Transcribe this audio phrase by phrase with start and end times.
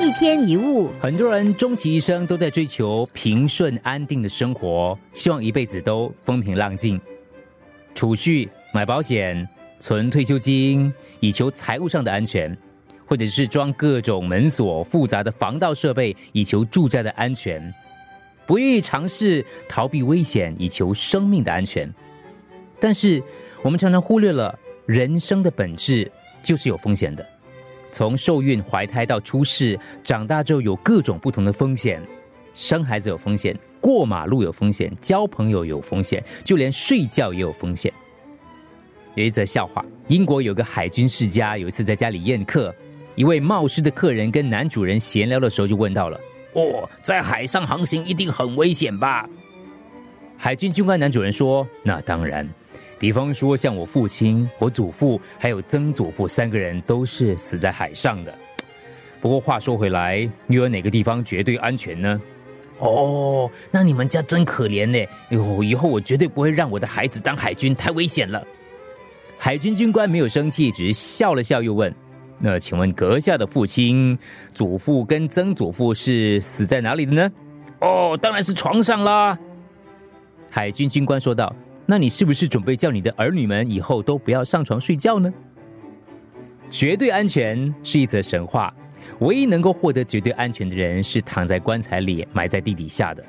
[0.00, 7.00] 一天一物，很多人终其一生都在追求平顺安定的生活，希望一辈子都风平浪静。
[7.92, 9.48] 储蓄、买保险、
[9.80, 12.54] 存退休金，以求财务上的安全；
[13.06, 17.74] 或者是装各种门锁、复杂的防盗设备，以求住宅的安全。
[18.46, 21.92] 不愿意尝试逃避危险，以求生命的安全。
[22.78, 23.20] 但是，
[23.62, 24.56] 我们常常忽略了
[24.86, 26.08] 人生的本质
[26.40, 27.26] 就是有风险的。
[27.96, 31.98] 从受孕、怀胎到出世、长大之后，有各种不同的风险。
[32.52, 37.90] 生孩子有风险，过马路有风险，交朋友有风险，就连睡觉也有风险。
[39.14, 42.74] 有一则笑话：英国有个海军世家，有一次在家里宴客，
[43.14, 46.20] 一位冒失的客人跟男主人闲聊的时候，就问到了。
[46.52, 49.26] 哦，在海上航行一定很危险吧？
[50.36, 52.46] 海军军官男主人说：“那当然，
[52.98, 58.34] 比方说像我父亲、我祖父还有曾祖父三个人都是死在海上的。
[59.20, 60.18] 不过话说回来，
[60.48, 62.20] 又有哪个地方绝对安全呢？
[62.78, 65.08] 哦，那你们家真可怜呢！
[65.64, 68.46] 以后我绝对不会让我的孩子当海军，太危险了。”
[69.38, 71.94] 海军军官没有生气，只是笑了笑，又问。
[72.38, 74.18] 那请问阁下的父亲、
[74.52, 77.32] 祖父跟曾祖父是死在哪里的呢？
[77.80, 79.38] 哦，当然是床上啦。
[80.50, 81.54] 海军军官说道
[81.86, 85.32] ：“那你是不是准备叫你的儿女们以后都不要上床睡觉呢？”
[86.68, 88.74] 绝对安全是一则神话，
[89.20, 93.24] 唯一能够获得绝对安全的人是躺在棺材里、埋在地底下的。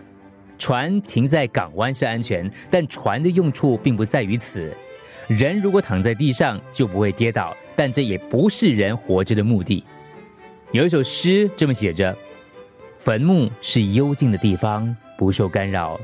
[0.58, 4.76] 船停在港湾是安全，但船的用处并不在于此。
[5.28, 7.56] 人如果躺在地上，就不会跌倒。
[7.76, 9.84] 但这也不是人活着的目的。
[10.72, 12.18] 有一首诗这么写着
[12.98, 16.00] ：“坟墓是幽静的地方，不受干扰，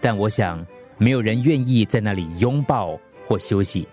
[0.00, 0.66] 但我想
[0.98, 3.88] 没有人愿意在那里拥抱或休息。”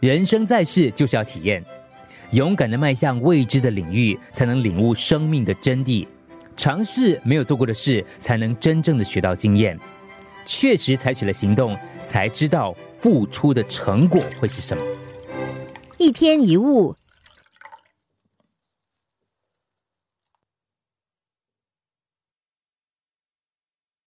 [0.00, 1.64] 人生在世就是要体验，
[2.32, 6.06] 勇敢的迈向未知的领域，才能领悟生命的真谛；
[6.56, 9.78] 尝试没有做过的事，才能真正的学到经验。
[10.44, 14.82] 确实采取了行动，才知道付出的成果会是什么。
[15.98, 16.94] 一天一物。